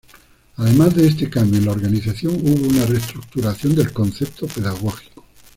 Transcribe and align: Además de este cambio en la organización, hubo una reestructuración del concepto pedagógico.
Además 0.55 0.95
de 0.95 1.05
este 1.05 1.29
cambio 1.29 1.59
en 1.59 1.65
la 1.67 1.73
organización, 1.73 2.33
hubo 2.41 2.67
una 2.67 2.87
reestructuración 2.87 3.75
del 3.75 3.93
concepto 3.93 4.47
pedagógico. 4.47 5.23